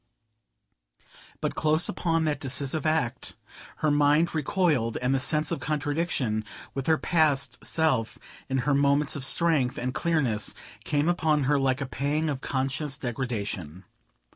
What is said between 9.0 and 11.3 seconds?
of strength and clearness came